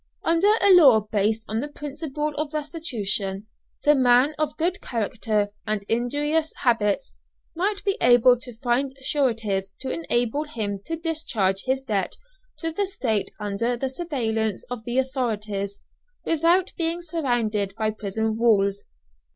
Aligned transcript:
Under 0.23 0.51
a 0.61 0.73
law 0.73 1.01
based 1.11 1.45
on 1.47 1.59
the 1.59 1.67
principle 1.67 2.33
of 2.35 2.55
restitution, 2.55 3.45
the 3.83 3.93
man 3.93 4.33
of 4.39 4.57
good 4.57 4.81
character 4.81 5.49
and 5.67 5.83
industrious 5.87 6.51
habits 6.63 7.15
might 7.55 7.83
be 7.85 7.99
able 8.01 8.35
to 8.39 8.57
find 8.63 8.97
sureties 9.03 9.73
to 9.79 9.91
enable 9.91 10.45
him 10.45 10.79
to 10.87 10.95
discharge 10.95 11.65
his 11.65 11.83
debt 11.83 12.15
to 12.57 12.71
the 12.71 12.87
State 12.87 13.29
under 13.39 13.77
the 13.77 13.89
surveillance 13.91 14.65
of 14.71 14.83
the 14.85 14.97
authorities, 14.97 15.77
without 16.25 16.71
being 16.79 17.03
surrounded 17.03 17.75
by 17.77 17.91
prison 17.91 18.37
walls. 18.39 18.85